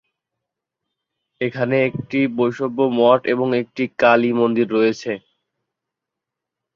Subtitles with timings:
[1.41, 5.11] এখানে একটি বৈষ্ণব মঠ ও একটি কালী মন্দির রয়েছে।